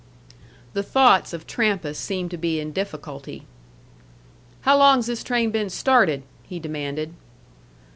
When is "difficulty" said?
2.71-3.43